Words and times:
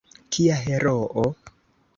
Kia 0.37 0.55
heroo! 0.61 1.29